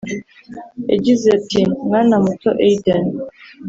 yagize 0.91 1.25
ati 1.37 1.59
“Mwana 1.85 2.15
muto 2.25 2.49
Ayden 2.65 3.05